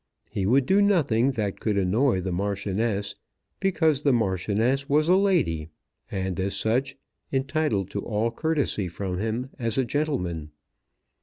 [0.31, 3.13] He would do nothing that could annoy the Marchioness,
[3.59, 5.69] because the Marchioness was a lady,
[6.09, 6.97] and as such,
[7.31, 10.53] entitled to all courtesy from him as a gentleman.